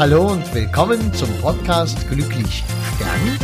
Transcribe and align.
Hallo 0.00 0.28
und 0.28 0.54
willkommen 0.54 1.12
zum 1.12 1.28
Podcast 1.42 2.08
Glücklich 2.08 2.64
Stern 2.96 3.38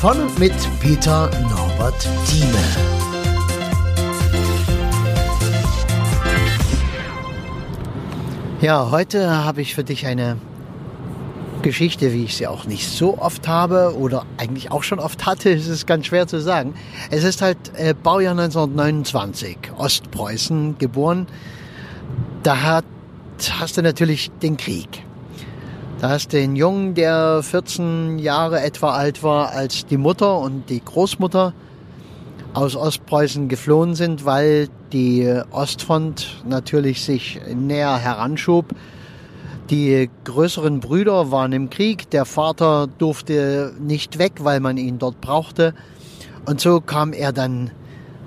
von 0.00 0.18
und 0.22 0.38
mit 0.38 0.54
Peter 0.80 1.30
Norbert 1.42 2.08
Thieme. 2.26 2.56
Ja, 8.62 8.90
heute 8.90 9.44
habe 9.44 9.60
ich 9.60 9.74
für 9.74 9.84
dich 9.84 10.06
eine 10.06 10.38
Geschichte, 11.60 12.14
wie 12.14 12.24
ich 12.24 12.34
sie 12.38 12.46
auch 12.46 12.64
nicht 12.64 12.88
so 12.88 13.18
oft 13.18 13.46
habe 13.46 13.94
oder 13.98 14.24
eigentlich 14.38 14.70
auch 14.70 14.84
schon 14.84 15.00
oft 15.00 15.26
hatte, 15.26 15.50
es 15.52 15.68
ist 15.68 15.86
ganz 15.86 16.06
schwer 16.06 16.26
zu 16.26 16.40
sagen. 16.40 16.72
Es 17.10 17.24
ist 17.24 17.42
halt 17.42 17.58
äh, 17.76 17.92
Baujahr 17.92 18.32
1929, 18.32 19.58
Ostpreußen 19.76 20.78
geboren. 20.78 21.26
Da 22.42 22.62
hat, 22.62 22.86
hast 23.60 23.76
du 23.76 23.82
natürlich 23.82 24.30
den 24.40 24.56
Krieg. 24.56 25.01
Da 26.02 26.10
hast 26.10 26.32
du 26.32 26.36
den 26.36 26.56
Jungen, 26.56 26.94
der 26.94 27.42
14 27.42 28.18
Jahre 28.18 28.60
etwa 28.60 28.90
alt 28.92 29.22
war, 29.22 29.52
als 29.52 29.86
die 29.86 29.96
Mutter 29.96 30.36
und 30.40 30.68
die 30.68 30.84
Großmutter 30.84 31.54
aus 32.54 32.76
Ostpreußen 32.76 33.48
geflohen 33.48 33.94
sind, 33.94 34.24
weil 34.26 34.68
die 34.92 35.32
Ostfront 35.52 36.42
natürlich 36.44 37.02
sich 37.04 37.40
näher 37.54 37.96
heranschub 37.96 38.74
die 39.70 40.10
größeren 40.24 40.80
Brüder 40.80 41.30
waren 41.30 41.52
im 41.52 41.70
Krieg, 41.70 42.10
der 42.10 42.26
Vater 42.26 42.88
durfte 42.98 43.72
nicht 43.80 44.18
weg, 44.18 44.32
weil 44.40 44.60
man 44.60 44.76
ihn 44.76 44.98
dort 44.98 45.20
brauchte. 45.22 45.72
Und 46.44 46.60
so 46.60 46.82
kam 46.82 47.14
er 47.14 47.32
dann 47.32 47.70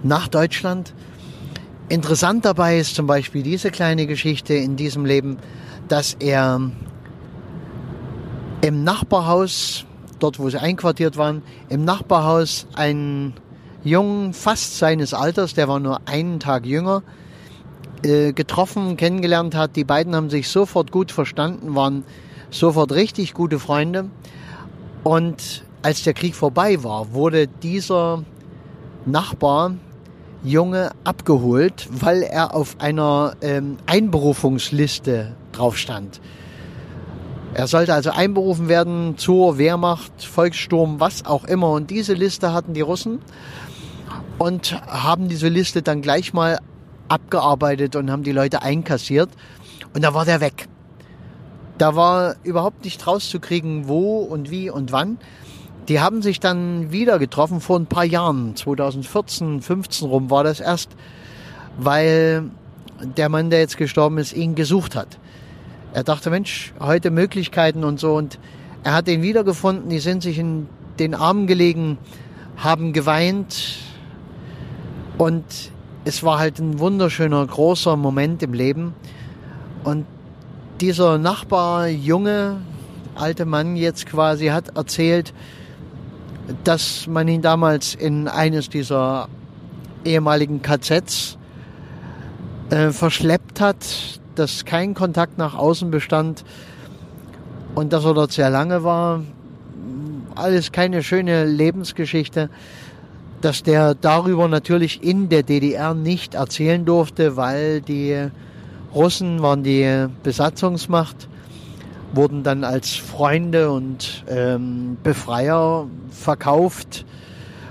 nach 0.01 0.27
Deutschland. 0.27 0.93
Interessant 1.87 2.45
dabei 2.45 2.79
ist 2.79 2.95
zum 2.95 3.05
Beispiel 3.05 3.43
diese 3.43 3.69
kleine 3.69 4.07
Geschichte 4.07 4.55
in 4.55 4.75
diesem 4.75 5.05
Leben, 5.05 5.37
dass 5.87 6.15
er 6.15 6.71
im 8.65 8.83
Nachbarhaus, 8.83 9.85
dort 10.17 10.39
wo 10.39 10.49
sie 10.49 10.59
einquartiert 10.59 11.17
waren, 11.17 11.43
im 11.69 11.85
Nachbarhaus 11.85 12.65
einen 12.73 13.35
Jungen 13.83 14.33
fast 14.33 14.79
seines 14.79 15.13
Alters, 15.13 15.53
der 15.53 15.67
war 15.67 15.79
nur 15.79 15.99
einen 16.07 16.39
Tag 16.39 16.65
jünger, 16.65 17.03
äh, 18.03 18.33
getroffen, 18.33 18.97
kennengelernt 18.97 19.53
hat. 19.53 19.75
Die 19.75 19.83
beiden 19.83 20.15
haben 20.15 20.31
sich 20.31 20.49
sofort 20.49 20.91
gut 20.91 21.11
verstanden, 21.11 21.75
waren 21.75 22.05
sofort 22.49 22.91
richtig 22.91 23.35
gute 23.35 23.59
Freunde. 23.59 24.09
Und 25.03 25.63
als 25.83 26.01
der 26.01 26.15
Krieg 26.15 26.33
vorbei 26.33 26.83
war, 26.83 27.13
wurde 27.13 27.47
dieser 27.47 28.23
Nachbar 29.05 29.75
Junge 30.43 30.89
abgeholt, 31.03 31.87
weil 31.91 32.23
er 32.23 32.55
auf 32.55 32.77
einer 32.79 33.35
ähm, 33.41 33.77
Einberufungsliste 33.85 35.35
drauf 35.51 35.77
stand. 35.77 36.19
Er 37.55 37.67
sollte 37.67 37.93
also 37.93 38.11
einberufen 38.11 38.67
werden 38.67 39.17
zur 39.17 39.57
Wehrmacht, 39.57 40.25
Volkssturm, 40.25 40.99
was 40.99 41.25
auch 41.25 41.45
immer. 41.45 41.71
Und 41.71 41.89
diese 41.89 42.13
Liste 42.13 42.51
hatten 42.51 42.73
die 42.73 42.81
Russen 42.81 43.19
und 44.37 44.73
haben 44.87 45.29
diese 45.29 45.47
Liste 45.47 45.81
dann 45.81 46.01
gleich 46.01 46.33
mal 46.33 46.59
abgearbeitet 47.07 47.95
und 47.95 48.11
haben 48.11 48.23
die 48.23 48.33
Leute 48.33 48.61
einkassiert. 48.61 49.29
Und 49.93 50.03
da 50.03 50.13
war 50.13 50.25
der 50.25 50.41
weg. 50.41 50.67
Da 51.77 51.95
war 51.95 52.35
überhaupt 52.43 52.83
nicht 52.83 53.07
rauszukriegen, 53.07 53.87
wo 53.87 54.17
und 54.17 54.51
wie 54.51 54.69
und 54.69 54.91
wann. 54.91 55.17
Die 55.87 56.01
haben 56.01 56.21
sich 56.21 56.41
dann 56.41 56.91
wieder 56.91 57.19
getroffen 57.19 57.61
vor 57.61 57.79
ein 57.79 57.85
paar 57.85 58.03
Jahren, 58.03 58.57
2014, 58.57 59.61
15 59.61 60.09
rum 60.09 60.29
war 60.29 60.43
das 60.43 60.59
erst, 60.59 60.89
weil 61.77 62.51
der 62.99 63.29
Mann, 63.29 63.49
der 63.49 63.59
jetzt 63.59 63.77
gestorben 63.77 64.17
ist, 64.17 64.33
ihn 64.33 64.55
gesucht 64.55 64.93
hat. 64.93 65.19
Er 65.95 66.03
dachte, 66.03 66.29
Mensch, 66.29 66.73
heute 66.77 67.09
Möglichkeiten 67.09 67.85
und 67.85 68.01
so. 68.01 68.15
Und 68.15 68.37
er 68.83 68.91
hat 68.91 69.07
ihn 69.07 69.21
wiedergefunden, 69.21 69.87
die 69.87 69.99
sind 69.99 70.23
sich 70.23 70.37
in 70.37 70.67
den 70.99 71.15
Armen 71.15 71.47
gelegen, 71.47 71.97
haben 72.57 72.91
geweint 72.91 73.77
und 75.17 75.45
es 76.03 76.21
war 76.21 76.37
halt 76.37 76.59
ein 76.59 76.79
wunderschöner, 76.79 77.47
großer 77.47 77.95
Moment 77.95 78.43
im 78.43 78.53
Leben. 78.53 78.93
Und 79.85 80.05
dieser 80.81 81.17
Nachbar, 81.17 81.87
junge, 81.87 82.57
alte 83.15 83.45
Mann 83.45 83.77
jetzt 83.77 84.05
quasi, 84.05 84.47
hat 84.47 84.75
erzählt, 84.75 85.33
dass 86.65 87.07
man 87.07 87.29
ihn 87.29 87.41
damals 87.41 87.95
in 87.95 88.27
eines 88.27 88.67
dieser 88.67 89.29
ehemaligen 90.03 90.61
KZs 90.61 91.37
äh, 92.69 92.89
verschleppt 92.89 93.61
hat, 93.61 94.19
dass 94.35 94.65
kein 94.65 94.93
Kontakt 94.93 95.37
nach 95.37 95.55
außen 95.55 95.91
bestand 95.91 96.43
und 97.73 97.93
dass 97.93 98.05
er 98.05 98.13
dort 98.13 98.31
sehr 98.31 98.49
lange 98.49 98.83
war. 98.83 99.21
Alles 100.35 100.71
keine 100.71 101.03
schöne 101.03 101.45
Lebensgeschichte 101.45 102.49
dass 103.45 103.61
der 103.61 103.93
darüber 103.93 104.47
natürlich 104.47 105.03
in 105.03 105.29
der 105.29 105.43
DDR 105.43 105.93
nicht 105.93 106.33
erzählen 106.33 106.83
durfte, 106.83 107.37
weil 107.37 107.79
die 107.79 108.29
Russen 108.95 109.39
waren 109.43 109.61
die 109.61 110.07
Besatzungsmacht, 110.23 111.27
wurden 112.13 112.41
dann 112.41 112.63
als 112.63 112.95
Freunde 112.95 113.69
und 113.69 114.23
ähm, 114.27 114.97
Befreier 115.03 115.85
verkauft 116.09 117.05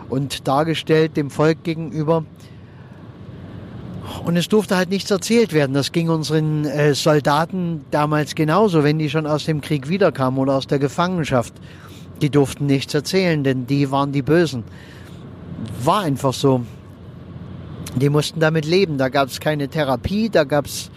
und 0.08 0.46
dargestellt 0.46 1.16
dem 1.16 1.28
Volk 1.28 1.64
gegenüber. 1.64 2.24
Und 4.24 4.36
es 4.36 4.48
durfte 4.48 4.76
halt 4.76 4.90
nichts 4.90 5.10
erzählt 5.10 5.52
werden. 5.52 5.74
Das 5.74 5.92
ging 5.92 6.08
unseren 6.08 6.64
äh, 6.64 6.94
Soldaten 6.94 7.84
damals 7.90 8.34
genauso, 8.34 8.84
wenn 8.84 8.98
die 8.98 9.10
schon 9.10 9.26
aus 9.26 9.44
dem 9.44 9.60
Krieg 9.60 9.88
wiederkamen 9.88 10.38
oder 10.38 10.54
aus 10.54 10.66
der 10.66 10.78
Gefangenschaft. 10.78 11.54
Die 12.20 12.30
durften 12.30 12.66
nichts 12.66 12.94
erzählen, 12.94 13.42
denn 13.42 13.66
die 13.66 13.90
waren 13.90 14.12
die 14.12 14.22
Bösen 14.22 14.64
war 15.82 16.00
einfach 16.00 16.32
so. 16.32 16.62
Die 17.96 18.08
mussten 18.08 18.40
damit 18.40 18.64
leben. 18.64 18.98
Da 18.98 19.08
gab 19.08 19.28
es 19.28 19.40
keine 19.40 19.68
Therapie, 19.68 20.28
da 20.28 20.44
gab 20.44 20.66
es 20.66 20.90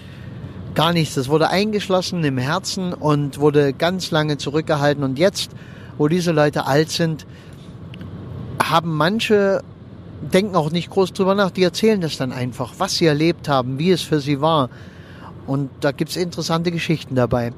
gar 0.73 0.93
nichts. 0.93 1.15
Das 1.15 1.29
wurde 1.29 1.49
eingeschlossen 1.49 2.23
im 2.23 2.37
Herzen 2.37 2.93
und 2.93 3.39
wurde 3.39 3.73
ganz 3.73 4.11
lange 4.11 4.37
zurückgehalten. 4.37 5.03
Und 5.03 5.19
jetzt, 5.19 5.51
wo 5.97 6.07
diese 6.07 6.31
Leute 6.31 6.65
alt 6.65 6.89
sind, 6.89 7.25
haben 8.63 8.95
manche, 8.95 9.63
denken 10.21 10.55
auch 10.55 10.71
nicht 10.71 10.89
groß 10.89 11.13
drüber 11.13 11.35
nach, 11.35 11.51
die 11.51 11.63
erzählen 11.63 12.01
das 12.01 12.17
dann 12.17 12.31
einfach, 12.31 12.73
was 12.77 12.95
sie 12.95 13.05
erlebt 13.05 13.49
haben, 13.49 13.79
wie 13.79 13.91
es 13.91 14.01
für 14.01 14.19
sie 14.19 14.41
war. 14.41 14.69
Und 15.45 15.69
da 15.81 15.91
gibt 15.91 16.11
es 16.11 16.17
interessante 16.17 16.71
Geschichten 16.71 17.15
dabei. 17.15 17.53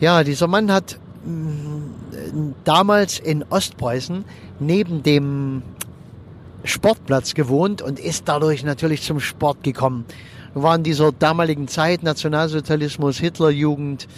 Ja, 0.00 0.24
dieser 0.24 0.48
Mann 0.48 0.72
hat 0.72 0.98
mm, 1.24 2.52
damals 2.64 3.18
in 3.18 3.44
Ostpreußen 3.48 4.24
neben 4.58 5.02
dem 5.02 5.62
Sportplatz 6.64 7.34
gewohnt 7.34 7.80
und 7.80 8.00
ist 8.00 8.28
dadurch 8.28 8.64
natürlich 8.64 9.02
zum 9.02 9.20
Sport 9.20 9.62
gekommen. 9.62 10.04
War 10.54 10.74
in 10.74 10.82
dieser 10.82 11.12
damaligen 11.12 11.68
Zeit 11.68 12.02
Nationalsozialismus, 12.02 13.18
Hitlerjugend, 13.18 14.08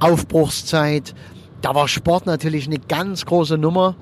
Aufbruchszeit. 0.00 1.14
Da 1.62 1.74
war 1.74 1.86
Sport 1.88 2.26
natürlich 2.26 2.66
eine 2.66 2.78
ganz 2.78 3.24
große 3.24 3.56
Nummer, 3.56 3.94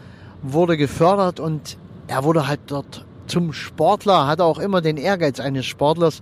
wurde 0.42 0.76
gefördert 0.76 1.40
und 1.40 1.76
er 2.06 2.24
wurde 2.24 2.46
halt 2.46 2.60
dort 2.66 3.04
zum 3.26 3.52
Sportler, 3.52 4.26
hatte 4.26 4.44
auch 4.44 4.58
immer 4.58 4.80
den 4.80 4.96
Ehrgeiz 4.96 5.40
eines 5.40 5.66
Sportlers. 5.66 6.20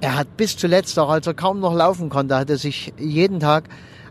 Er 0.00 0.16
hat 0.16 0.36
bis 0.36 0.56
zuletzt, 0.56 0.98
auch 0.98 1.10
als 1.10 1.26
er 1.26 1.34
kaum 1.34 1.60
noch 1.60 1.74
laufen 1.74 2.08
konnte, 2.08 2.36
hat 2.36 2.50
er 2.50 2.58
sich 2.58 2.92
jeden 2.98 3.40
Tag 3.40 3.68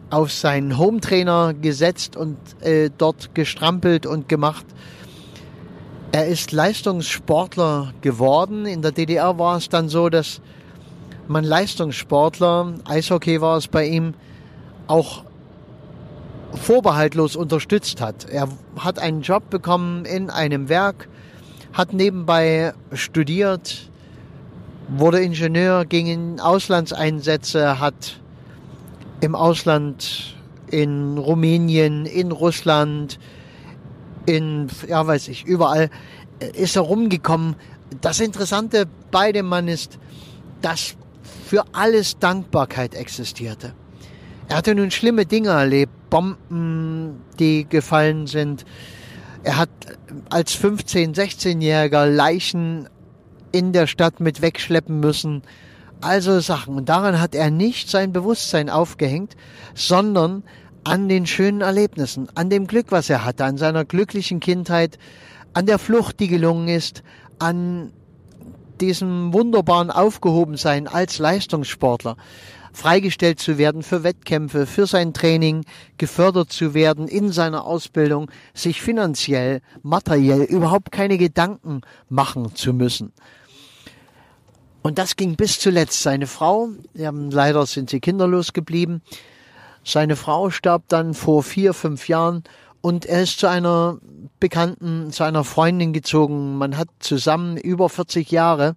auf 0.09 0.31
seinen 0.31 0.77
Hometrainer 0.77 1.53
gesetzt 1.53 2.15
und 2.15 2.37
äh, 2.61 2.89
dort 2.97 3.33
gestrampelt 3.35 4.05
und 4.05 4.29
gemacht. 4.29 4.65
Er 6.13 6.27
ist 6.27 6.51
Leistungssportler 6.51 7.93
geworden. 8.01 8.65
In 8.65 8.81
der 8.81 8.91
DDR 8.91 9.37
war 9.39 9.57
es 9.57 9.69
dann 9.69 9.87
so, 9.87 10.09
dass 10.09 10.41
man 11.27 11.45
Leistungssportler, 11.45 12.73
Eishockey 12.85 13.39
war 13.39 13.57
es 13.57 13.69
bei 13.69 13.87
ihm, 13.87 14.13
auch 14.87 15.23
vorbehaltlos 16.53 17.35
unterstützt 17.35 18.01
hat. 18.01 18.29
Er 18.29 18.47
hat 18.77 18.99
einen 18.99 19.21
Job 19.21 19.49
bekommen 19.49 20.05
in 20.05 20.29
einem 20.29 20.69
Werk, 20.69 21.07
hat 21.73 21.93
nebenbei 21.93 22.73
studiert, 22.93 23.89
wurde 24.89 25.21
Ingenieur, 25.21 25.85
ging 25.85 26.07
in 26.07 26.39
Auslandseinsätze, 26.39 27.79
hat 27.79 28.19
im 29.21 29.35
Ausland 29.35 30.35
in 30.67 31.17
Rumänien, 31.17 32.05
in 32.05 32.31
Russland, 32.31 33.19
in, 34.25 34.67
ja 34.87 35.05
weiß 35.05 35.27
ich, 35.27 35.45
überall 35.45 35.89
äh, 36.39 36.51
ist 36.51 36.75
er 36.75 36.83
rumgekommen. 36.83 37.55
Das 38.01 38.19
Interessante 38.19 38.87
bei 39.11 39.31
dem 39.31 39.47
Mann 39.47 39.67
ist, 39.67 39.99
dass 40.61 40.95
für 41.45 41.65
alles 41.73 42.17
Dankbarkeit 42.19 42.95
existierte. 42.95 43.73
Er 44.51 44.57
hatte 44.57 44.75
nun 44.75 44.91
schlimme 44.91 45.25
Dinge 45.25 45.51
erlebt, 45.51 45.93
Bomben, 46.09 47.21
die 47.39 47.65
gefallen 47.69 48.27
sind. 48.27 48.65
Er 49.43 49.55
hat 49.55 49.69
als 50.29 50.61
15-, 50.61 51.15
16-Jähriger 51.15 52.05
Leichen 52.05 52.89
in 53.53 53.71
der 53.71 53.87
Stadt 53.87 54.19
mit 54.19 54.41
wegschleppen 54.41 54.99
müssen 54.99 55.43
Also 56.01 56.41
Sachen. 56.41 56.75
Und 56.75 56.89
daran 56.89 57.21
hat 57.21 57.33
er 57.33 57.49
nicht 57.49 57.89
sein 57.89 58.11
Bewusstsein 58.11 58.69
aufgehängt, 58.69 59.37
sondern 59.73 60.43
an 60.83 61.07
den 61.07 61.27
schönen 61.27 61.61
Erlebnissen, 61.61 62.27
an 62.35 62.49
dem 62.49 62.67
Glück, 62.67 62.87
was 62.89 63.09
er 63.09 63.23
hatte, 63.23 63.45
an 63.45 63.57
seiner 63.57 63.85
glücklichen 63.85 64.41
Kindheit, 64.41 64.99
an 65.53 65.65
der 65.65 65.79
Flucht, 65.79 66.19
die 66.19 66.27
gelungen 66.27 66.67
ist, 66.67 67.03
an 67.39 67.93
diesem 68.81 69.31
wunderbaren 69.31 69.91
Aufgehobensein 69.91 70.89
als 70.89 71.19
Leistungssportler, 71.19 72.17
freigestellt 72.73 73.39
zu 73.39 73.57
werden 73.57 73.83
für 73.83 74.03
Wettkämpfe, 74.03 74.65
für 74.65 74.87
sein 74.87 75.13
Training, 75.13 75.65
gefördert 75.97 76.51
zu 76.51 76.73
werden 76.73 77.07
in 77.07 77.31
seiner 77.31 77.65
Ausbildung, 77.65 78.29
sich 78.53 78.81
finanziell, 78.81 79.61
materiell 79.83 80.41
überhaupt 80.41 80.91
keine 80.91 81.17
Gedanken 81.17 81.81
machen 82.09 82.55
zu 82.55 82.73
müssen. 82.73 83.11
Und 84.81 84.97
das 84.97 85.15
ging 85.15 85.35
bis 85.35 85.59
zuletzt. 85.59 86.01
Seine 86.01 86.27
Frau, 86.27 86.69
leider 86.93 87.65
sind 87.65 87.89
sie 87.89 87.99
kinderlos 87.99 88.53
geblieben, 88.53 89.01
seine 89.83 90.15
Frau 90.15 90.49
starb 90.51 90.83
dann 90.89 91.13
vor 91.13 91.41
vier, 91.43 91.73
fünf 91.73 92.07
Jahren 92.07 92.43
und 92.81 93.05
er 93.05 93.23
ist 93.23 93.39
zu 93.39 93.47
einer 93.47 93.99
Bekannten, 94.39 95.11
zu 95.11 95.23
einer 95.23 95.43
Freundin 95.43 95.93
gezogen. 95.93 96.57
Man 96.57 96.77
hat 96.77 96.87
zusammen 96.99 97.57
über 97.57 97.89
40 97.89 98.31
Jahre, 98.31 98.75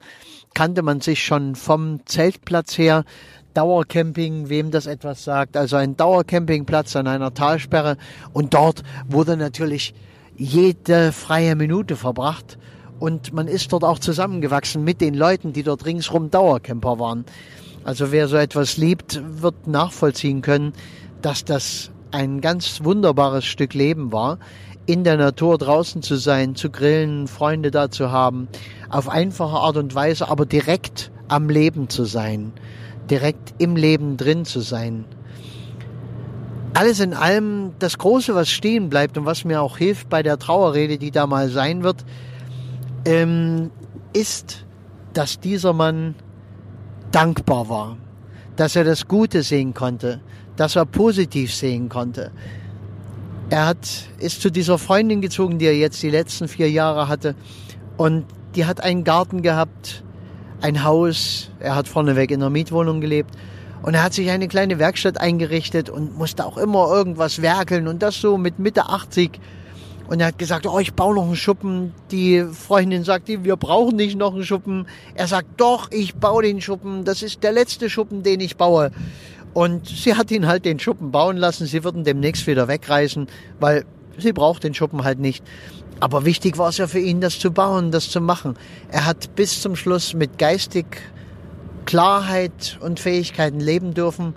kannte 0.55 0.83
man 0.83 1.01
sich 1.01 1.25
schon 1.25 1.57
vom 1.57 2.05
Zeltplatz 2.07 2.77
her. 2.77 3.05
Dauercamping, 3.55 4.49
wem 4.49 4.71
das 4.71 4.87
etwas 4.87 5.25
sagt, 5.25 5.57
also 5.57 5.77
ein 5.77 5.97
Dauercampingplatz 5.97 6.97
an 6.97 7.07
einer 7.07 7.33
Talsperre. 7.33 7.97
Und 8.33 8.55
dort 8.55 8.83
wurde 9.09 9.37
natürlich 9.37 9.95
jede 10.37 11.13
freie 11.13 11.57
Minute 11.57 11.97
verbracht. 11.97 12.59
Und 12.99 13.33
man 13.33 13.49
ist 13.49 13.73
dort 13.73 13.85
auch 13.85 13.99
zusammengewachsen 13.99 14.85
mit 14.85 15.01
den 15.01 15.15
Leuten, 15.15 15.53
die 15.53 15.63
dort 15.63 15.85
ringsrum 15.85 16.31
Dauercamper 16.31 16.99
waren. 16.99 17.25
Also 17.85 18.13
wer 18.13 18.29
so 18.29 18.37
etwas 18.37 18.77
liebt, 18.77 19.21
wird 19.41 19.67
nachvollziehen 19.67 20.43
können, 20.43 20.73
dass 21.23 21.45
das 21.45 21.91
ein 22.11 22.41
ganz 22.41 22.85
wunderbares 22.85 23.45
Stück 23.45 23.75
Leben 23.75 24.13
war, 24.13 24.39
in 24.87 25.05
der 25.05 25.17
Natur 25.17 25.59
draußen 25.59 26.03
zu 26.03 26.17
sein, 26.17 26.55
zu 26.55 26.71
grillen, 26.71 27.27
Freunde 27.27 27.71
da 27.71 27.91
zu 27.91 28.11
haben, 28.11 28.49
auf 28.89 29.09
einfache 29.09 29.57
Art 29.57 29.77
und 29.77 29.95
Weise, 29.95 30.29
aber 30.29 30.47
direkt 30.47 31.11
am 31.29 31.49
Leben 31.49 31.89
zu 31.89 32.05
sein, 32.05 32.53
direkt 33.11 33.55
im 33.59 33.77
Leben 33.77 34.17
drin 34.17 34.45
zu 34.45 34.61
sein. 34.61 35.05
Alles 36.75 36.99
in 36.99 37.15
allem, 37.15 37.73
das 37.79 37.99
Große, 37.99 38.35
was 38.35 38.51
stehen 38.51 38.89
bleibt 38.89 39.17
und 39.17 39.27
was 39.27 39.45
mir 39.45 39.63
auch 39.63 39.79
hilft 39.79 40.09
bei 40.09 40.23
der 40.23 40.39
Trauerrede, 40.39 40.99
die 40.99 41.13
da 41.13 41.27
mal 41.27 41.49
sein 41.49 41.85
wird, 41.85 42.05
ähm, 43.05 43.71
ist, 44.13 44.65
dass 45.13 45.39
dieser 45.39 45.73
Mann 45.73 46.17
dankbar 47.13 47.69
war, 47.69 47.97
dass 48.57 48.75
er 48.75 48.83
das 48.83 49.07
Gute 49.07 49.43
sehen 49.43 49.73
konnte, 49.73 50.21
dass 50.57 50.75
er 50.75 50.85
positiv 50.85 51.55
sehen 51.55 51.89
konnte. 51.89 52.33
Er 53.51 53.67
hat, 53.67 53.87
ist 54.19 54.41
zu 54.41 54.51
dieser 54.51 54.79
Freundin 54.79 55.21
gezogen, 55.21 55.59
die 55.59 55.67
er 55.67 55.77
jetzt 55.77 56.03
die 56.03 56.11
letzten 56.11 56.49
vier 56.49 56.71
Jahre 56.71 57.09
hatte. 57.09 57.37
Und 57.97 58.25
die 58.57 58.65
hat 58.65 58.83
einen 58.83 59.05
Garten 59.05 59.43
gehabt, 59.43 60.03
ein 60.65 60.83
Haus. 60.83 61.51
Er 61.61 61.77
hat 61.77 61.89
vorneweg 61.89 62.31
in 62.31 62.41
einer 62.41 62.51
Mietwohnung 62.51 63.01
gelebt. 63.01 63.31
Und 63.83 63.95
er 63.95 64.03
hat 64.03 64.15
sich 64.15 64.31
eine 64.31 64.49
kleine 64.49 64.79
Werkstatt 64.79 65.21
eingerichtet 65.21 65.91
und 65.91 66.17
musste 66.17 66.47
auch 66.47 66.57
immer 66.57 66.89
irgendwas 66.89 67.43
werkeln. 67.43 67.87
Und 67.87 68.03
das 68.03 68.21
so 68.21 68.39
mit 68.39 68.59
Mitte 68.59 68.87
80 68.87 69.39
und 70.07 70.21
er 70.21 70.27
hat 70.29 70.39
gesagt, 70.39 70.67
oh, 70.67 70.79
ich 70.79 70.93
baue 70.93 71.15
noch 71.15 71.25
einen 71.25 71.37
Schuppen. 71.37 71.95
Die 72.11 72.45
Freundin 72.45 73.05
sagt 73.05 73.29
ihm, 73.29 73.45
wir 73.45 73.57
brauchen 73.57 73.97
nicht 73.97 74.19
noch 74.19 74.35
einen 74.35 74.45
Schuppen. 74.45 74.87
Er 75.15 75.27
sagt, 75.27 75.49
doch, 75.57 75.91
ich 75.91 76.15
baue 76.15 76.43
den 76.43 76.61
Schuppen. 76.61 77.05
Das 77.05 77.23
ist 77.23 77.43
der 77.43 77.53
letzte 77.53 77.89
Schuppen, 77.89 78.23
den 78.23 78.41
ich 78.41 78.57
baue. 78.57 78.91
Und 79.55 79.87
sie 79.89 80.15
hat 80.15 80.31
ihn 80.31 80.47
halt 80.47 80.67
den 80.67 80.79
Schuppen 80.79 81.11
bauen 81.11 81.39
lassen. 81.39 81.67
Sie 81.67 81.85
würden 81.85 82.05
demnächst 82.05 82.47
wieder 82.47 82.69
wegreisen, 82.69 83.29
weil 83.61 83.85
sie 84.19 84.33
braucht 84.33 84.65
den 84.65 84.75
Schuppen 84.75 85.05
halt 85.05 85.21
nicht. 85.21 85.43
Aber 86.01 86.25
wichtig 86.25 86.59
war 86.59 86.69
es 86.69 86.79
ja 86.79 86.87
für 86.87 86.99
ihn, 86.99 87.21
das 87.21 87.39
zu 87.39 87.51
bauen, 87.51 87.91
das 87.91 88.11
zu 88.11 88.21
machen. 88.21 88.57
Er 88.89 89.07
hat 89.07 89.35
bis 89.35 89.63
zum 89.63 89.77
Schluss 89.77 90.15
mit 90.15 90.39
geistig 90.39 90.87
Klarheit 91.87 92.79
und 92.81 93.01
Fähigkeiten 93.01 93.61
leben 93.61 93.95
dürfen 93.95 94.35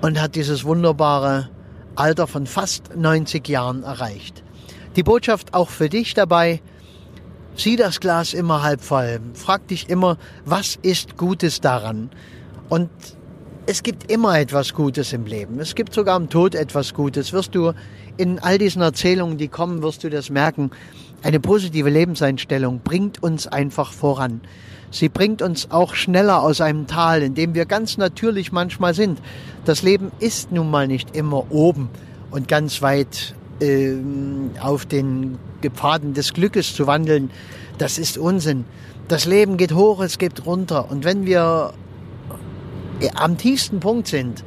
und 0.00 0.20
hat 0.20 0.34
dieses 0.34 0.64
wunderbare 0.64 1.48
Alter 1.96 2.26
von 2.26 2.46
fast 2.46 2.96
90 2.96 3.48
Jahren 3.48 3.82
erreicht. 3.82 4.42
Die 4.96 5.02
Botschaft 5.02 5.54
auch 5.54 5.70
für 5.70 5.88
dich 5.88 6.14
dabei. 6.14 6.60
Sieh 7.56 7.76
das 7.76 8.00
Glas 8.00 8.34
immer 8.34 8.62
halb 8.62 8.80
voll. 8.80 9.20
Frag 9.34 9.66
dich 9.68 9.88
immer, 9.88 10.18
was 10.44 10.76
ist 10.82 11.16
Gutes 11.16 11.60
daran? 11.60 12.10
Und 12.68 12.90
es 13.66 13.82
gibt 13.82 14.10
immer 14.10 14.38
etwas 14.38 14.74
Gutes 14.74 15.12
im 15.12 15.26
Leben. 15.26 15.58
Es 15.58 15.74
gibt 15.74 15.94
sogar 15.94 16.16
im 16.16 16.28
Tod 16.28 16.54
etwas 16.54 16.92
Gutes. 16.92 17.32
Wirst 17.32 17.54
du 17.54 17.72
in 18.16 18.38
all 18.38 18.58
diesen 18.58 18.82
Erzählungen, 18.82 19.38
die 19.38 19.48
kommen, 19.48 19.82
wirst 19.82 20.04
du 20.04 20.10
das 20.10 20.28
merken. 20.28 20.70
Eine 21.22 21.40
positive 21.40 21.88
Lebenseinstellung 21.88 22.80
bringt 22.84 23.22
uns 23.22 23.46
einfach 23.46 23.92
voran. 23.92 24.42
Sie 24.90 25.08
bringt 25.08 25.40
uns 25.40 25.70
auch 25.70 25.94
schneller 25.94 26.42
aus 26.42 26.60
einem 26.60 26.86
Tal, 26.86 27.22
in 27.22 27.34
dem 27.34 27.54
wir 27.54 27.64
ganz 27.64 27.96
natürlich 27.96 28.52
manchmal 28.52 28.94
sind. 28.94 29.18
Das 29.64 29.82
Leben 29.82 30.12
ist 30.18 30.52
nun 30.52 30.70
mal 30.70 30.86
nicht 30.86 31.16
immer 31.16 31.50
oben 31.50 31.88
und 32.30 32.48
ganz 32.48 32.82
weit 32.82 33.34
äh, 33.60 33.94
auf 34.60 34.84
den 34.84 35.38
Pfaden 35.74 36.12
des 36.12 36.34
Glückes 36.34 36.74
zu 36.74 36.86
wandeln, 36.86 37.30
das 37.78 37.98
ist 37.98 38.18
Unsinn. 38.18 38.66
Das 39.08 39.24
Leben 39.24 39.56
geht 39.56 39.72
hoch, 39.72 40.00
es 40.02 40.18
geht 40.18 40.44
runter. 40.44 40.90
Und 40.90 41.04
wenn 41.04 41.24
wir 41.24 41.72
am 43.14 43.36
tiefsten 43.36 43.80
Punkt 43.80 44.08
sind, 44.08 44.44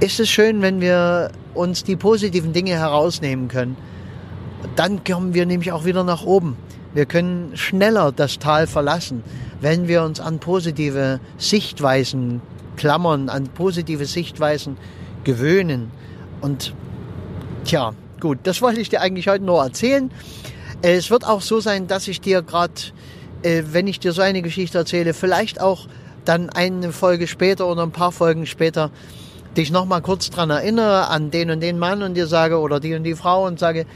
ist 0.00 0.20
es 0.20 0.28
schön, 0.28 0.62
wenn 0.62 0.80
wir 0.80 1.30
uns 1.54 1.84
die 1.84 1.96
positiven 1.96 2.52
Dinge 2.52 2.72
herausnehmen 2.72 3.48
können. 3.48 3.76
Dann 4.74 5.04
kommen 5.04 5.34
wir 5.34 5.46
nämlich 5.46 5.72
auch 5.72 5.84
wieder 5.84 6.04
nach 6.04 6.24
oben. 6.24 6.56
Wir 6.94 7.06
können 7.06 7.56
schneller 7.56 8.12
das 8.12 8.38
Tal 8.38 8.66
verlassen, 8.66 9.22
wenn 9.60 9.88
wir 9.88 10.02
uns 10.02 10.20
an 10.20 10.38
positive 10.38 11.20
Sichtweisen 11.38 12.40
klammern, 12.76 13.28
an 13.28 13.44
positive 13.48 14.06
Sichtweisen 14.06 14.76
gewöhnen. 15.24 15.90
Und 16.40 16.74
Tja, 17.66 17.94
gut, 18.20 18.38
das 18.44 18.62
wollte 18.62 18.80
ich 18.80 18.90
dir 18.90 19.00
eigentlich 19.00 19.26
heute 19.26 19.44
nur 19.44 19.60
erzählen. 19.60 20.12
Es 20.82 21.10
wird 21.10 21.26
auch 21.26 21.40
so 21.40 21.58
sein, 21.58 21.88
dass 21.88 22.06
ich 22.06 22.20
dir 22.20 22.42
gerade, 22.42 22.74
äh, 23.42 23.64
wenn 23.72 23.88
ich 23.88 23.98
dir 23.98 24.12
so 24.12 24.22
eine 24.22 24.40
Geschichte 24.40 24.78
erzähle, 24.78 25.14
vielleicht 25.14 25.60
auch 25.60 25.88
dann 26.28 26.50
eine 26.50 26.92
Folge 26.92 27.26
später 27.26 27.66
oder 27.66 27.82
ein 27.82 27.92
paar 27.92 28.12
Folgen 28.12 28.46
später 28.46 28.90
dich 29.56 29.70
nochmal 29.70 30.02
kurz 30.02 30.30
dran 30.30 30.50
erinnere 30.50 31.08
an 31.08 31.30
den 31.30 31.50
und 31.50 31.60
den 31.60 31.78
Mann 31.78 32.02
und 32.02 32.14
dir 32.14 32.26
sage 32.26 32.58
oder 32.58 32.80
die 32.80 32.94
und 32.94 33.04
die 33.04 33.14
Frau 33.14 33.46
und 33.46 33.58
sage, 33.58 33.86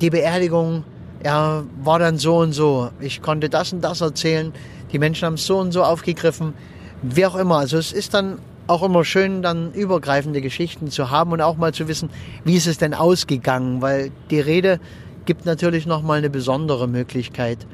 die 0.00 0.10
Beerdigung 0.10 0.84
ja, 1.24 1.64
war 1.82 1.98
dann 1.98 2.18
so 2.18 2.38
und 2.38 2.52
so. 2.52 2.90
Ich 3.00 3.22
konnte 3.22 3.48
das 3.48 3.72
und 3.72 3.82
das 3.82 4.00
erzählen. 4.00 4.52
Die 4.92 4.98
Menschen 4.98 5.26
haben 5.26 5.34
es 5.34 5.46
so 5.46 5.58
und 5.58 5.72
so 5.72 5.82
aufgegriffen. 5.82 6.54
Wie 7.02 7.26
auch 7.26 7.34
immer. 7.34 7.58
Also 7.58 7.78
es 7.78 7.92
ist 7.92 8.14
dann 8.14 8.38
auch 8.66 8.82
immer 8.82 9.04
schön, 9.04 9.42
dann 9.42 9.72
übergreifende 9.72 10.40
Geschichten 10.40 10.90
zu 10.90 11.10
haben 11.10 11.32
und 11.32 11.40
auch 11.40 11.56
mal 11.56 11.74
zu 11.74 11.88
wissen, 11.88 12.10
wie 12.44 12.56
ist 12.56 12.66
es 12.66 12.78
denn 12.78 12.94
ausgegangen, 12.94 13.82
weil 13.82 14.10
die 14.30 14.40
Rede 14.40 14.80
gibt 15.24 15.46
natürlich 15.46 15.86
nochmal 15.86 16.18
eine 16.18 16.30
besondere 16.30 16.88
Möglichkeit. 16.88 17.66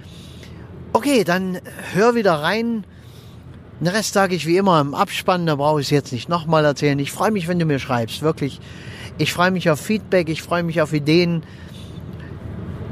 Okay, 0.93 1.25
dann 1.25 1.59
hör 1.93 2.15
wieder 2.15 2.35
rein. 2.35 2.85
Den 3.81 3.89
Rest 3.89 4.13
sage 4.13 4.35
ich 4.35 4.47
wie 4.47 4.57
immer 4.57 4.81
im 4.81 4.95
Abspann, 4.95 5.47
da 5.47 5.55
brauche 5.55 5.81
ich 5.81 5.87
es 5.87 5.91
jetzt 5.91 6.13
nicht 6.13 6.29
nochmal 6.29 6.65
erzählen. 6.65 6.99
Ich 6.99 7.13
freue 7.13 7.31
mich, 7.31 7.47
wenn 7.47 7.61
du 7.61 7.65
mir 7.65 7.79
schreibst, 7.79 8.23
wirklich. 8.23 8.61
Ich 9.19 9.33
freue 9.33 9.53
mich 9.53 9.71
auf 9.71 9.81
Feedback, 9.81 10.29
ich 10.29 10.43
freue 10.43 10.65
mich 10.65 10.81
auf 10.83 10.93
Ideen. 10.93 11.45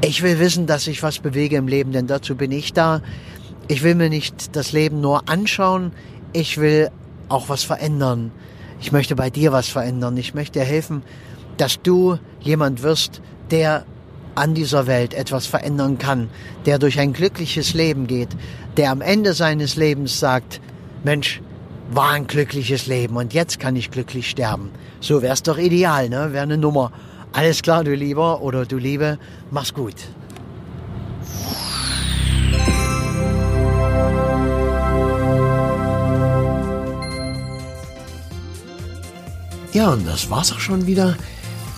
Ich 0.01 0.23
will 0.23 0.39
wissen, 0.39 0.65
dass 0.65 0.87
ich 0.87 1.03
was 1.03 1.19
bewege 1.19 1.57
im 1.57 1.67
Leben, 1.67 1.91
denn 1.91 2.07
dazu 2.07 2.35
bin 2.35 2.51
ich 2.53 2.71
da. 2.71 3.01
Ich 3.67 3.83
will 3.83 3.95
mir 3.95 4.09
nicht 4.09 4.55
das 4.55 4.71
Leben 4.71 5.01
nur 5.01 5.27
anschauen, 5.27 5.91
ich 6.31 6.57
will 6.57 6.89
auch 7.27 7.49
was 7.49 7.63
verändern. 7.63 8.31
Ich 8.79 8.93
möchte 8.93 9.15
bei 9.15 9.29
dir 9.29 9.51
was 9.51 9.67
verändern. 9.67 10.15
Ich 10.15 10.33
möchte 10.33 10.59
dir 10.59 10.65
helfen, 10.65 11.03
dass 11.57 11.81
du 11.81 12.17
jemand 12.39 12.83
wirst, 12.83 13.21
der 13.51 13.85
an 14.35 14.53
dieser 14.53 14.87
Welt 14.87 15.13
etwas 15.13 15.47
verändern 15.47 15.97
kann, 15.97 16.29
der 16.65 16.77
durch 16.77 16.99
ein 16.99 17.11
glückliches 17.11 17.73
Leben 17.73 18.07
geht, 18.07 18.29
der 18.77 18.91
am 18.91 19.01
Ende 19.01 19.33
seines 19.33 19.75
Lebens 19.75 20.19
sagt, 20.19 20.61
Mensch, 21.07 21.41
war 21.89 22.11
ein 22.11 22.27
glückliches 22.27 22.85
Leben 22.85 23.15
und 23.15 23.33
jetzt 23.33 23.61
kann 23.61 23.77
ich 23.77 23.91
glücklich 23.91 24.29
sterben. 24.29 24.71
So 24.99 25.21
wär's 25.21 25.41
doch 25.41 25.57
ideal, 25.57 26.09
ne? 26.09 26.33
Wäre 26.33 26.43
eine 26.43 26.57
Nummer. 26.57 26.91
Alles 27.31 27.61
klar, 27.61 27.85
du 27.85 27.95
Lieber 27.95 28.41
oder 28.41 28.65
du 28.65 28.77
Liebe, 28.77 29.17
mach's 29.49 29.73
gut. 29.73 29.95
Ja, 39.71 39.91
und 39.93 40.05
das 40.05 40.29
war's 40.29 40.51
auch 40.51 40.59
schon 40.59 40.87
wieder. 40.87 41.15